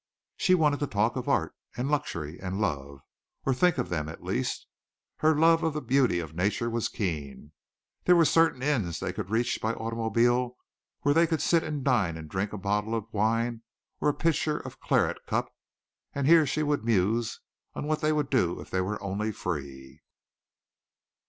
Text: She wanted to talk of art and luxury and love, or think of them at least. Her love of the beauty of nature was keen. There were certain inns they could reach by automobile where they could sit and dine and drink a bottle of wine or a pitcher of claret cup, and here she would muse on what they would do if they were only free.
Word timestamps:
She 0.35 0.55
wanted 0.55 0.79
to 0.79 0.87
talk 0.87 1.15
of 1.15 1.29
art 1.29 1.53
and 1.77 1.87
luxury 1.91 2.39
and 2.41 2.59
love, 2.59 3.01
or 3.45 3.53
think 3.53 3.77
of 3.77 3.89
them 3.89 4.09
at 4.09 4.23
least. 4.23 4.65
Her 5.17 5.35
love 5.37 5.61
of 5.61 5.75
the 5.75 5.81
beauty 5.83 6.19
of 6.19 6.33
nature 6.33 6.71
was 6.71 6.89
keen. 6.89 7.51
There 8.05 8.15
were 8.15 8.25
certain 8.25 8.63
inns 8.63 8.99
they 8.99 9.13
could 9.13 9.29
reach 9.29 9.61
by 9.61 9.73
automobile 9.75 10.57
where 11.01 11.13
they 11.13 11.27
could 11.27 11.39
sit 11.39 11.61
and 11.61 11.83
dine 11.83 12.17
and 12.17 12.27
drink 12.27 12.51
a 12.51 12.57
bottle 12.57 12.95
of 12.95 13.13
wine 13.13 13.61
or 13.99 14.09
a 14.09 14.13
pitcher 14.15 14.57
of 14.57 14.79
claret 14.79 15.23
cup, 15.27 15.53
and 16.15 16.25
here 16.25 16.47
she 16.47 16.63
would 16.63 16.83
muse 16.83 17.39
on 17.75 17.85
what 17.85 18.01
they 18.01 18.11
would 18.11 18.31
do 18.31 18.59
if 18.59 18.71
they 18.71 18.81
were 18.81 18.99
only 19.03 19.31
free. 19.31 20.01